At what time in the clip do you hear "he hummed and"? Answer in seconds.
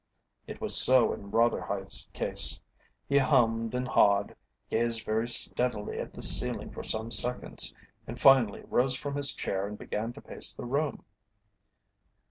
3.07-3.87